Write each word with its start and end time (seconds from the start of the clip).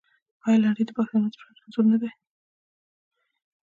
آیا 0.45 0.57
لنډۍ 0.63 0.83
د 0.85 0.91
پښتنو 0.97 1.27
د 1.31 1.35
ژوند 1.41 1.59
انځور 1.61 1.85
نه 1.91 1.97
دی؟ 2.01 2.09